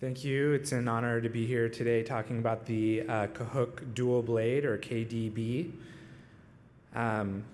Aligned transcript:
Thank 0.00 0.24
you. 0.24 0.52
It's 0.52 0.72
an 0.72 0.88
honor 0.88 1.20
to 1.20 1.28
be 1.28 1.44
here 1.44 1.68
today 1.68 2.02
talking 2.02 2.38
about 2.38 2.64
the 2.64 3.02
uh, 3.02 3.26
Kahook 3.26 3.92
Dual 3.92 4.22
Blade 4.22 4.64
or 4.64 4.78
KDB. 4.78 5.72
Um, 6.94 7.44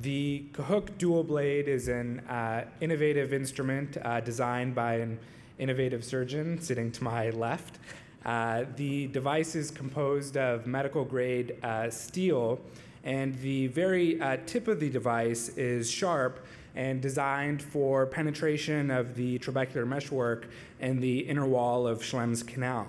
the 0.00 0.46
Kahook 0.52 0.96
Dual 0.96 1.24
Blade 1.24 1.68
is 1.68 1.88
an 1.88 2.20
uh, 2.20 2.64
innovative 2.80 3.34
instrument 3.34 3.98
uh, 4.02 4.20
designed 4.20 4.74
by 4.74 4.94
an 4.94 5.18
innovative 5.58 6.06
surgeon 6.06 6.58
sitting 6.58 6.90
to 6.90 7.04
my 7.04 7.28
left. 7.28 7.78
Uh, 8.24 8.64
the 8.76 9.08
device 9.08 9.54
is 9.54 9.70
composed 9.70 10.38
of 10.38 10.66
medical 10.66 11.04
grade 11.04 11.54
uh, 11.62 11.90
steel, 11.90 12.62
and 13.04 13.38
the 13.40 13.66
very 13.66 14.18
uh, 14.22 14.38
tip 14.46 14.68
of 14.68 14.80
the 14.80 14.88
device 14.88 15.50
is 15.50 15.90
sharp 15.90 16.46
and 16.74 17.00
designed 17.00 17.62
for 17.62 18.06
penetration 18.06 18.90
of 18.90 19.14
the 19.14 19.38
trabecular 19.38 19.86
meshwork 19.86 20.48
and 20.80 21.02
the 21.02 21.20
inner 21.20 21.46
wall 21.46 21.86
of 21.86 22.02
Schlemm's 22.02 22.42
canal. 22.42 22.86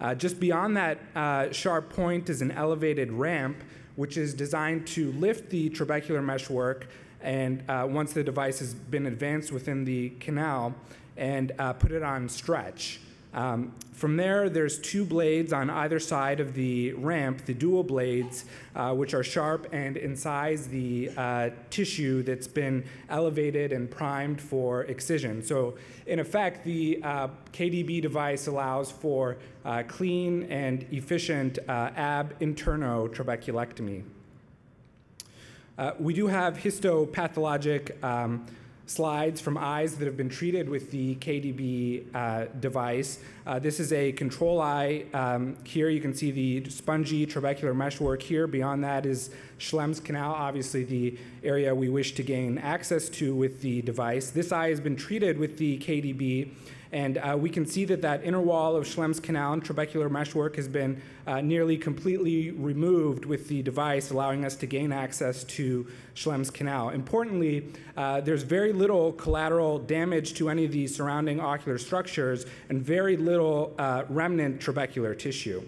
Uh, 0.00 0.14
just 0.14 0.38
beyond 0.38 0.76
that 0.76 0.98
uh, 1.14 1.50
sharp 1.52 1.90
point 1.90 2.28
is 2.28 2.42
an 2.42 2.50
elevated 2.50 3.10
ramp, 3.10 3.56
which 3.96 4.16
is 4.16 4.34
designed 4.34 4.86
to 4.86 5.10
lift 5.12 5.50
the 5.50 5.70
trabecular 5.70 6.22
meshwork 6.22 6.86
and 7.22 7.62
uh, 7.68 7.86
once 7.88 8.12
the 8.12 8.22
device 8.22 8.58
has 8.58 8.74
been 8.74 9.06
advanced 9.06 9.50
within 9.50 9.84
the 9.84 10.10
canal 10.20 10.74
and 11.16 11.52
uh, 11.58 11.72
put 11.72 11.92
it 11.92 12.02
on 12.02 12.28
stretch. 12.28 13.00
Um, 13.34 13.72
from 13.92 14.16
there, 14.16 14.50
there's 14.50 14.78
two 14.78 15.06
blades 15.06 15.54
on 15.54 15.70
either 15.70 15.98
side 15.98 16.38
of 16.38 16.52
the 16.52 16.92
ramp, 16.92 17.46
the 17.46 17.54
dual 17.54 17.82
blades, 17.82 18.44
uh, 18.74 18.94
which 18.94 19.14
are 19.14 19.24
sharp 19.24 19.68
and 19.72 19.96
incise 19.96 20.68
the 20.68 21.10
uh, 21.16 21.50
tissue 21.70 22.22
that's 22.22 22.46
been 22.46 22.84
elevated 23.08 23.72
and 23.72 23.90
primed 23.90 24.38
for 24.38 24.84
excision. 24.84 25.42
So, 25.42 25.76
in 26.06 26.18
effect, 26.18 26.64
the 26.64 27.00
uh, 27.02 27.28
KDB 27.52 28.02
device 28.02 28.46
allows 28.48 28.90
for 28.90 29.38
uh, 29.64 29.82
clean 29.88 30.44
and 30.44 30.86
efficient 30.92 31.58
uh, 31.66 31.90
ab 31.96 32.38
interno 32.40 33.08
trabeculectomy. 33.08 34.02
Uh, 35.78 35.92
we 35.98 36.12
do 36.12 36.26
have 36.26 36.58
histopathologic. 36.58 38.02
Um, 38.04 38.46
slides 38.86 39.40
from 39.40 39.58
eyes 39.58 39.96
that 39.96 40.06
have 40.06 40.16
been 40.16 40.28
treated 40.28 40.68
with 40.68 40.90
the 40.90 41.16
KDB 41.16 42.14
uh, 42.14 42.46
device. 42.60 43.18
Uh, 43.46 43.60
this 43.60 43.78
is 43.78 43.92
a 43.92 44.10
control 44.10 44.60
eye. 44.60 45.04
Um, 45.14 45.56
here 45.62 45.88
you 45.88 46.00
can 46.00 46.12
see 46.12 46.32
the 46.32 46.68
spongy 46.68 47.24
trabecular 47.26 47.76
meshwork. 47.76 48.20
Here 48.20 48.48
beyond 48.48 48.82
that 48.82 49.06
is 49.06 49.30
Schlemm's 49.58 50.00
canal, 50.00 50.32
obviously 50.32 50.82
the 50.82 51.16
area 51.44 51.72
we 51.72 51.88
wish 51.88 52.16
to 52.16 52.24
gain 52.24 52.58
access 52.58 53.08
to 53.10 53.36
with 53.36 53.60
the 53.60 53.82
device. 53.82 54.30
This 54.30 54.50
eye 54.50 54.70
has 54.70 54.80
been 54.80 54.96
treated 54.96 55.38
with 55.38 55.58
the 55.58 55.78
KDB 55.78 56.50
and 56.96 57.18
uh, 57.18 57.36
we 57.38 57.50
can 57.50 57.66
see 57.66 57.84
that 57.84 58.00
that 58.00 58.24
inner 58.24 58.40
wall 58.40 58.74
of 58.74 58.86
Schlemm's 58.86 59.20
canal 59.20 59.52
and 59.52 59.62
trabecular 59.62 60.10
meshwork 60.10 60.56
has 60.56 60.66
been 60.66 61.02
uh, 61.26 61.42
nearly 61.42 61.76
completely 61.76 62.52
removed 62.52 63.26
with 63.26 63.48
the 63.48 63.60
device, 63.60 64.10
allowing 64.10 64.46
us 64.46 64.56
to 64.56 64.66
gain 64.66 64.92
access 64.92 65.44
to 65.44 65.86
Schlemm's 66.14 66.50
canal. 66.50 66.88
Importantly, 66.88 67.70
uh, 67.98 68.22
there's 68.22 68.44
very 68.44 68.72
little 68.72 69.12
collateral 69.12 69.78
damage 69.78 70.32
to 70.34 70.48
any 70.48 70.64
of 70.64 70.72
the 70.72 70.86
surrounding 70.86 71.38
ocular 71.38 71.76
structures 71.76 72.46
and 72.70 72.80
very 72.80 73.18
little 73.18 73.35
uh, 73.78 74.04
remnant 74.08 74.60
trabecular 74.60 75.18
tissue. 75.18 75.62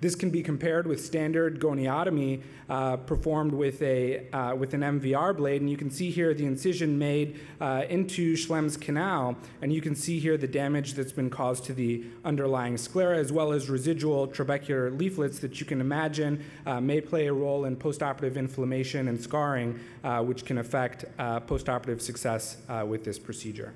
This 0.00 0.14
can 0.14 0.30
be 0.30 0.42
compared 0.42 0.86
with 0.86 1.02
standard 1.02 1.58
goniotomy 1.58 2.42
uh, 2.68 2.96
performed 2.98 3.52
with, 3.52 3.80
a, 3.80 4.28
uh, 4.30 4.54
with 4.54 4.74
an 4.74 4.82
MVR 4.82 5.34
blade. 5.34 5.62
And 5.62 5.70
you 5.70 5.76
can 5.76 5.90
see 5.90 6.10
here 6.10 6.34
the 6.34 6.44
incision 6.44 6.98
made 6.98 7.40
uh, 7.60 7.84
into 7.88 8.36
Schlemm's 8.36 8.76
canal. 8.76 9.36
And 9.62 9.72
you 9.72 9.80
can 9.80 9.94
see 9.94 10.18
here 10.18 10.36
the 10.36 10.48
damage 10.48 10.94
that's 10.94 11.12
been 11.12 11.30
caused 11.30 11.64
to 11.66 11.72
the 11.72 12.04
underlying 12.24 12.76
sclera, 12.76 13.16
as 13.16 13.32
well 13.32 13.52
as 13.52 13.70
residual 13.70 14.28
trabecular 14.28 14.96
leaflets 14.98 15.38
that 15.38 15.60
you 15.60 15.66
can 15.66 15.80
imagine 15.80 16.44
uh, 16.66 16.80
may 16.80 17.00
play 17.00 17.28
a 17.28 17.32
role 17.32 17.64
in 17.64 17.76
postoperative 17.76 18.36
inflammation 18.36 19.08
and 19.08 19.20
scarring, 19.20 19.80
uh, 20.04 20.22
which 20.22 20.44
can 20.44 20.58
affect 20.58 21.06
uh, 21.18 21.40
postoperative 21.40 22.00
success 22.00 22.58
with 22.86 23.04
this 23.04 23.18
procedure. 23.18 23.72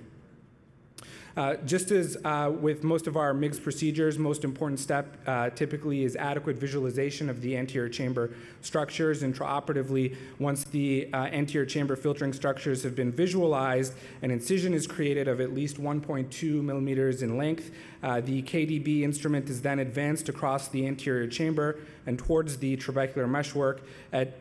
Uh, 1.37 1.57
just 1.65 1.91
as 1.91 2.17
uh, 2.25 2.53
with 2.61 2.83
most 2.83 3.07
of 3.07 3.17
our 3.17 3.33
MIGS 3.33 3.61
procedures, 3.61 4.19
most 4.19 4.45
important 4.45 4.81
step 4.81 5.17
uh, 5.27 5.51
typically 5.51 6.05
is 6.05 6.17
adequate 6.17 6.57
visualization 6.57 7.29
of 7.29 7.41
the 7.41 7.57
anterior 7.57 7.89
chamber 7.89 8.31
structures. 8.63 9.23
Intraoperatively, 9.23 10.17
once 10.39 10.65
the 10.65 11.09
uh, 11.13 11.25
anterior 11.27 11.67
chamber 11.67 11.97
filtering 11.97 12.33
structures 12.33 12.83
have 12.83 12.97
been 12.97 13.13
visualized, 13.13 13.95
an 14.23 14.31
incision 14.31 14.75
is 14.75 14.87
created 14.87 15.29
of 15.29 15.41
at 15.41 15.55
least 15.55 15.81
1.2 15.81 16.63
millimeters 16.63 17.23
in 17.23 17.37
length. 17.37 17.71
Uh, 18.03 18.21
the 18.21 18.43
KDB 18.43 19.03
instrument 19.03 19.49
is 19.51 19.63
then 19.63 19.79
advanced 19.79 20.29
across 20.29 20.69
the 20.69 20.87
anterior 20.87 21.27
chamber 21.27 21.79
and 22.07 22.19
towards 22.19 22.57
the 22.57 22.77
trabecular 22.77 23.29
meshwork 23.29 23.83
at 24.13 24.39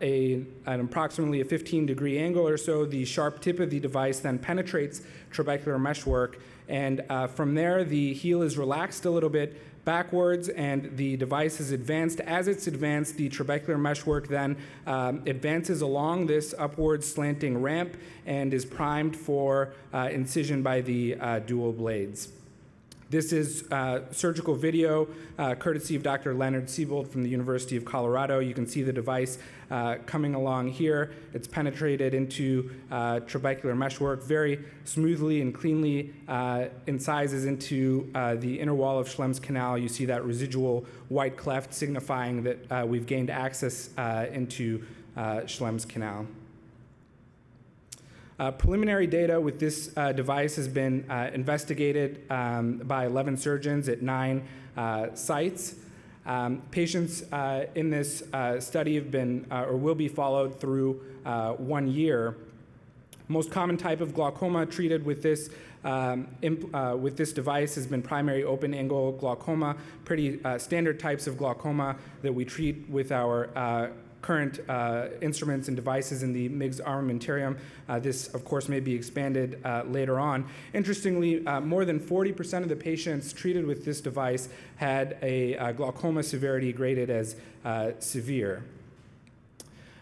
a, 0.00 0.44
an 0.66 0.80
approximately 0.80 1.40
a 1.40 1.44
15 1.44 1.86
degree 1.86 2.18
angle 2.18 2.46
or 2.46 2.56
so. 2.56 2.86
The 2.86 3.04
sharp 3.04 3.40
tip 3.40 3.58
of 3.58 3.70
the 3.70 3.80
device 3.80 4.20
then 4.20 4.38
penetrates 4.38 5.02
trabecular 5.32 5.80
meshwork, 5.80 6.29
and 6.68 7.04
uh, 7.08 7.26
from 7.26 7.54
there, 7.54 7.82
the 7.84 8.14
heel 8.14 8.42
is 8.42 8.56
relaxed 8.56 9.04
a 9.04 9.10
little 9.10 9.28
bit 9.28 9.60
backwards 9.84 10.48
and 10.48 10.96
the 10.96 11.16
device 11.16 11.58
is 11.58 11.72
advanced. 11.72 12.20
As 12.20 12.48
it's 12.48 12.66
advanced, 12.66 13.16
the 13.16 13.28
trabecular 13.28 13.80
meshwork 13.80 14.28
then 14.28 14.56
um, 14.86 15.22
advances 15.26 15.80
along 15.80 16.26
this 16.26 16.54
upward 16.58 17.02
slanting 17.02 17.60
ramp 17.60 17.96
and 18.26 18.54
is 18.54 18.64
primed 18.64 19.16
for 19.16 19.72
uh, 19.92 20.08
incision 20.12 20.62
by 20.62 20.80
the 20.80 21.16
uh, 21.16 21.38
dual 21.40 21.72
blades. 21.72 22.28
This 23.10 23.32
is 23.32 23.64
uh, 23.72 24.02
surgical 24.12 24.54
video, 24.54 25.08
uh, 25.36 25.56
courtesy 25.56 25.96
of 25.96 26.02
Dr. 26.04 26.32
Leonard 26.32 26.66
Seibold 26.66 27.08
from 27.08 27.24
the 27.24 27.28
University 27.28 27.76
of 27.76 27.84
Colorado. 27.84 28.38
You 28.38 28.54
can 28.54 28.68
see 28.68 28.82
the 28.84 28.92
device 28.92 29.38
uh, 29.68 29.96
coming 30.06 30.36
along 30.36 30.68
here. 30.68 31.10
It's 31.34 31.48
penetrated 31.48 32.14
into 32.14 32.70
uh, 32.88 33.18
trabecular 33.26 33.76
meshwork 33.76 34.22
very 34.22 34.64
smoothly 34.84 35.40
and 35.40 35.52
cleanly, 35.52 36.14
uh, 36.28 36.66
incises 36.86 37.48
into 37.48 38.08
uh, 38.14 38.36
the 38.36 38.60
inner 38.60 38.74
wall 38.74 39.00
of 39.00 39.08
Schlemm's 39.08 39.40
canal. 39.40 39.76
You 39.76 39.88
see 39.88 40.04
that 40.04 40.24
residual 40.24 40.86
white 41.08 41.36
cleft 41.36 41.74
signifying 41.74 42.44
that 42.44 42.88
we've 42.88 43.06
gained 43.06 43.28
access 43.28 43.90
into 44.32 44.84
Schlemm's 45.46 45.84
canal. 45.84 46.28
Uh, 48.40 48.50
preliminary 48.50 49.06
data 49.06 49.38
with 49.38 49.60
this 49.60 49.92
uh, 49.98 50.12
device 50.12 50.56
has 50.56 50.66
been 50.66 51.04
uh, 51.10 51.30
investigated 51.34 52.24
um, 52.30 52.78
by 52.78 53.04
11 53.04 53.36
surgeons 53.36 53.86
at 53.86 54.00
nine 54.00 54.42
uh, 54.78 55.14
sites. 55.14 55.74
Um, 56.24 56.62
patients 56.70 57.22
uh, 57.32 57.66
in 57.74 57.90
this 57.90 58.22
uh, 58.32 58.58
study 58.58 58.94
have 58.94 59.10
been 59.10 59.46
or 59.50 59.76
will 59.76 59.94
be 59.94 60.08
followed 60.08 60.58
through 60.58 61.02
one 61.58 61.86
year. 61.86 62.34
Most 63.28 63.50
common 63.50 63.76
type 63.76 64.00
of 64.00 64.14
glaucoma 64.14 64.64
treated 64.64 65.04
with 65.04 65.22
this 65.22 65.50
um, 65.84 66.26
imp, 66.40 66.72
with 66.98 67.18
this 67.18 67.34
device 67.34 67.74
has 67.74 67.86
been 67.86 68.00
primary 68.00 68.42
open 68.42 68.72
angle 68.72 69.12
glaucoma, 69.12 69.76
pretty 70.06 70.40
standard 70.56 70.98
types 70.98 71.26
of 71.26 71.36
glaucoma 71.36 71.94
that 72.22 72.32
we 72.32 72.46
treat 72.46 72.88
with 72.88 73.12
our 73.12 73.92
current 74.22 74.60
uh, 74.68 75.06
instruments 75.20 75.68
and 75.68 75.76
devices 75.76 76.22
in 76.22 76.32
the 76.32 76.48
MIGS 76.48 76.80
armamentarium. 76.80 77.58
Uh, 77.88 77.98
this, 77.98 78.28
of 78.28 78.44
course, 78.44 78.68
may 78.68 78.80
be 78.80 78.94
expanded 78.94 79.60
uh, 79.64 79.82
later 79.86 80.18
on. 80.18 80.46
Interestingly, 80.74 81.46
uh, 81.46 81.60
more 81.60 81.84
than 81.84 81.98
40% 81.98 82.62
of 82.62 82.68
the 82.68 82.76
patients 82.76 83.32
treated 83.32 83.66
with 83.66 83.84
this 83.84 84.00
device 84.00 84.48
had 84.76 85.16
a 85.22 85.56
uh, 85.56 85.72
glaucoma 85.72 86.22
severity 86.22 86.72
graded 86.72 87.10
as 87.10 87.36
uh, 87.64 87.92
severe. 87.98 88.62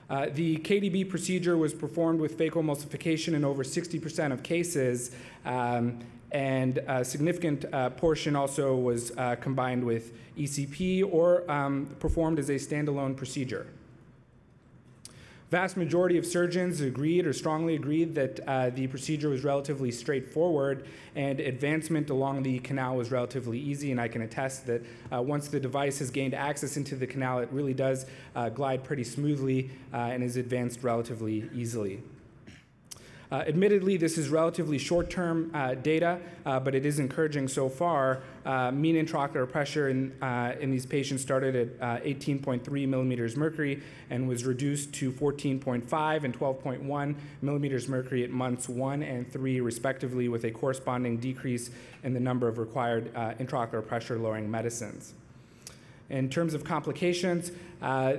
the 0.08 0.56
KDB 0.58 1.08
procedure 1.08 1.56
was 1.56 1.74
performed 1.74 2.20
with 2.20 2.38
phacoemulsification 2.38 3.34
in 3.34 3.44
over 3.44 3.62
60% 3.62 4.32
of 4.32 4.42
cases, 4.42 5.10
um, 5.44 5.98
and 6.30 6.78
a 6.86 7.04
significant 7.04 7.64
uh, 7.72 7.90
portion 7.90 8.36
also 8.36 8.74
was 8.76 9.16
uh, 9.16 9.36
combined 9.36 9.82
with 9.82 10.12
ECP 10.36 11.10
or 11.10 11.50
um, 11.50 11.86
performed 11.98 12.38
as 12.38 12.50
a 12.50 12.54
standalone 12.54 13.16
procedure. 13.16 13.66
Vast 15.50 15.78
majority 15.78 16.18
of 16.18 16.26
surgeons 16.26 16.82
agreed 16.82 17.26
or 17.26 17.32
strongly 17.32 17.74
agreed 17.74 18.14
that 18.14 18.40
uh, 18.46 18.68
the 18.68 18.86
procedure 18.86 19.30
was 19.30 19.44
relatively 19.44 19.90
straightforward 19.90 20.86
and 21.16 21.40
advancement 21.40 22.10
along 22.10 22.42
the 22.42 22.58
canal 22.58 22.96
was 22.96 23.10
relatively 23.10 23.58
easy. 23.58 23.90
And 23.90 23.98
I 23.98 24.08
can 24.08 24.20
attest 24.20 24.66
that 24.66 24.82
uh, 25.10 25.22
once 25.22 25.48
the 25.48 25.58
device 25.58 26.00
has 26.00 26.10
gained 26.10 26.34
access 26.34 26.76
into 26.76 26.96
the 26.96 27.06
canal, 27.06 27.38
it 27.38 27.48
really 27.50 27.72
does 27.72 28.04
uh, 28.36 28.50
glide 28.50 28.84
pretty 28.84 29.04
smoothly 29.04 29.70
uh, 29.94 29.96
and 29.96 30.22
is 30.22 30.36
advanced 30.36 30.82
relatively 30.82 31.48
easily. 31.54 32.02
Uh, 33.30 33.44
admittedly, 33.46 33.98
this 33.98 34.16
is 34.16 34.30
relatively 34.30 34.78
short 34.78 35.10
term 35.10 35.50
uh, 35.52 35.74
data, 35.74 36.18
uh, 36.46 36.58
but 36.58 36.74
it 36.74 36.86
is 36.86 36.98
encouraging 36.98 37.46
so 37.46 37.68
far. 37.68 38.22
Uh, 38.46 38.72
mean 38.72 38.96
intraocular 38.96 39.50
pressure 39.50 39.90
in, 39.90 40.10
uh, 40.22 40.54
in 40.60 40.70
these 40.70 40.86
patients 40.86 41.20
started 41.20 41.54
at 41.54 42.00
uh, 42.00 42.02
18.3 42.02 42.88
millimeters 42.88 43.36
mercury 43.36 43.82
and 44.08 44.26
was 44.26 44.46
reduced 44.46 44.94
to 44.94 45.12
14.5 45.12 46.24
and 46.24 46.38
12.1 46.38 47.14
millimeters 47.42 47.86
mercury 47.86 48.24
at 48.24 48.30
months 48.30 48.66
one 48.66 49.02
and 49.02 49.30
three, 49.30 49.60
respectively, 49.60 50.28
with 50.28 50.44
a 50.44 50.50
corresponding 50.50 51.18
decrease 51.18 51.70
in 52.04 52.14
the 52.14 52.20
number 52.20 52.48
of 52.48 52.56
required 52.56 53.12
intraocular 53.14 53.86
pressure 53.86 54.16
lowering 54.16 54.50
medicines. 54.50 55.12
In 56.10 56.30
terms 56.30 56.54
of 56.54 56.64
complications, 56.64 57.52
uh, 57.82 58.14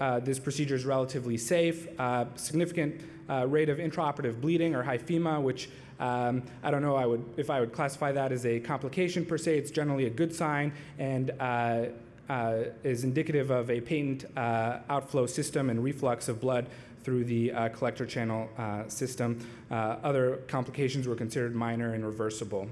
uh, 0.00 0.20
this 0.20 0.38
procedure 0.38 0.74
is 0.74 0.84
relatively 0.84 1.36
safe. 1.36 1.86
Uh, 1.98 2.24
significant 2.34 3.00
uh, 3.30 3.46
rate 3.46 3.68
of 3.68 3.78
intraoperative 3.78 4.40
bleeding 4.40 4.74
or 4.74 4.82
hyphema, 4.82 5.40
which 5.40 5.70
um, 6.00 6.42
I 6.62 6.70
don't 6.70 6.82
know 6.82 6.96
I 6.96 7.06
would, 7.06 7.24
if 7.36 7.50
I 7.50 7.60
would 7.60 7.72
classify 7.72 8.10
that 8.12 8.32
as 8.32 8.44
a 8.46 8.58
complication 8.60 9.24
per 9.24 9.38
se. 9.38 9.58
It's 9.58 9.70
generally 9.70 10.06
a 10.06 10.10
good 10.10 10.34
sign 10.34 10.72
and 10.98 11.30
uh, 11.38 11.86
uh, 12.28 12.64
is 12.82 13.04
indicative 13.04 13.50
of 13.50 13.70
a 13.70 13.80
patent 13.80 14.24
outflow 14.36 15.26
system 15.26 15.70
and 15.70 15.82
reflux 15.82 16.28
of 16.28 16.40
blood 16.40 16.66
through 17.04 17.24
the 17.24 17.52
collector 17.74 18.06
channel 18.06 18.48
system. 18.88 19.46
Other 19.70 20.36
complications 20.48 21.08
were 21.08 21.16
considered 21.16 21.54
minor 21.54 21.94
and 21.94 22.04
reversible. 22.04 22.68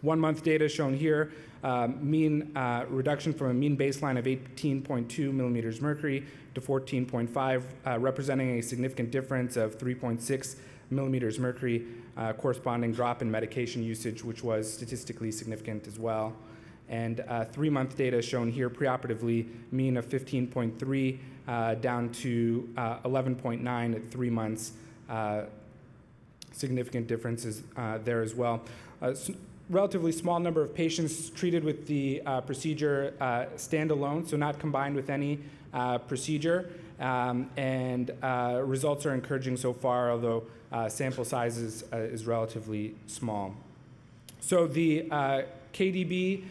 One 0.00 0.20
month 0.20 0.44
data 0.44 0.68
shown 0.68 0.96
here, 0.96 1.32
um, 1.64 1.98
mean 2.08 2.56
uh, 2.56 2.84
reduction 2.88 3.32
from 3.32 3.50
a 3.50 3.54
mean 3.54 3.76
baseline 3.76 4.16
of 4.18 4.26
18.2 4.26 5.32
millimeters 5.32 5.80
mercury 5.80 6.24
to 6.54 6.60
14.5, 6.60 7.62
uh, 7.86 7.98
representing 7.98 8.58
a 8.58 8.62
significant 8.62 9.10
difference 9.10 9.56
of 9.56 9.76
3.6 9.76 10.56
millimeters 10.90 11.38
mercury, 11.38 11.84
uh, 12.16 12.32
corresponding 12.32 12.92
drop 12.92 13.22
in 13.22 13.30
medication 13.30 13.82
usage, 13.82 14.22
which 14.22 14.44
was 14.44 14.72
statistically 14.72 15.32
significant 15.32 15.86
as 15.88 15.98
well. 15.98 16.32
And 16.88 17.20
uh, 17.28 17.44
three 17.44 17.68
month 17.68 17.96
data 17.96 18.22
shown 18.22 18.50
here 18.50 18.70
preoperatively, 18.70 19.46
mean 19.72 19.96
of 19.96 20.08
15.3 20.08 21.18
uh, 21.46 21.74
down 21.74 22.10
to 22.10 22.68
uh, 22.76 22.98
11.9 23.00 23.94
at 23.96 24.10
three 24.10 24.30
months. 24.30 24.72
Uh, 25.08 25.42
significant 26.52 27.06
differences 27.06 27.62
uh, 27.76 27.98
there 27.98 28.22
as 28.22 28.34
well. 28.34 28.62
Uh, 29.02 29.08
s- 29.08 29.30
relatively 29.70 30.12
small 30.12 30.40
number 30.40 30.62
of 30.62 30.74
patients 30.74 31.30
treated 31.30 31.62
with 31.62 31.86
the 31.86 32.22
uh, 32.24 32.40
procedure 32.40 33.14
uh, 33.20 33.44
standalone, 33.56 34.26
so 34.26 34.36
not 34.36 34.58
combined 34.58 34.94
with 34.94 35.10
any 35.10 35.38
uh, 35.72 35.98
procedure. 35.98 36.70
Um, 36.98 37.48
and 37.56 38.10
uh, 38.22 38.62
results 38.64 39.06
are 39.06 39.14
encouraging 39.14 39.56
so 39.56 39.72
far, 39.72 40.10
although 40.10 40.44
uh, 40.72 40.88
sample 40.88 41.24
size 41.24 41.58
is, 41.58 41.84
uh, 41.92 41.96
is 41.96 42.26
relatively 42.26 42.94
small. 43.06 43.54
So 44.40 44.66
the 44.66 45.08
KDB 45.72 46.44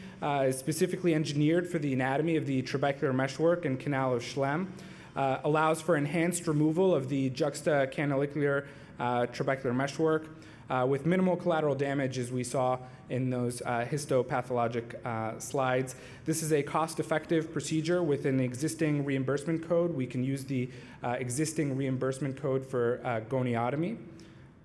is 0.46 0.58
specifically 0.58 1.16
engineered 1.16 1.68
for 1.68 1.80
the 1.80 1.94
anatomy 1.94 2.38
of 2.38 2.46
the 2.46 2.62
trabecular 2.62 3.14
meshwork 3.14 3.66
and 3.66 3.80
canal 3.80 4.14
of 4.14 4.22
Schlemm, 4.22 4.68
allows 5.16 5.82
for 5.82 5.98
enhanced 5.98 6.48
removal 6.48 6.94
of 6.94 7.10
the 7.10 7.30
juxtacanalicular 7.32 8.66
trabecular 9.00 9.76
meshwork 9.76 10.28
uh, 10.70 10.86
with 10.88 11.06
minimal 11.06 11.36
collateral 11.36 11.76
damage, 11.76 12.18
as 12.18 12.32
we 12.32 12.44
saw 12.44 12.78
in 13.10 13.30
those 13.30 13.62
uh, 13.62 13.86
histopathologic 13.90 15.06
uh, 15.06 15.40
slides. 15.40 15.96
This 16.26 16.44
is 16.44 16.52
a 16.52 16.62
cost-effective 16.62 17.54
procedure 17.54 18.04
with 18.04 18.26
an 18.26 18.40
existing 18.40 19.06
reimbursement 19.06 19.68
code. 19.68 19.96
We 19.96 20.06
can 20.06 20.24
use 20.24 20.44
the 20.44 20.70
uh, 21.04 21.12
existing 21.12 21.78
reimbursement 21.78 22.42
code 22.42 22.66
for 22.66 23.00
uh, 23.04 23.22
goniotomy 23.30 23.98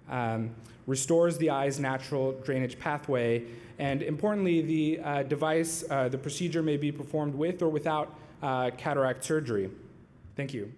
um, 0.09 0.51
restores 0.87 1.39
the 1.39 1.51
eye's 1.51 1.79
natural 1.79 2.33
drainage 2.45 2.79
pathway. 2.79 3.45
And 3.79 4.03
importantly, 4.03 4.61
the 4.63 5.01
uh, 5.03 5.23
device, 5.23 5.85
uh, 5.89 6.09
the 6.09 6.19
procedure 6.19 6.63
may 6.63 6.77
be 6.77 6.93
performed 6.93 7.35
with 7.35 7.63
or 7.63 7.69
without 7.69 8.15
uh, 8.43 8.71
cataract 8.77 9.25
surgery. 9.25 9.71
Thank 10.37 10.53
you. 10.53 10.73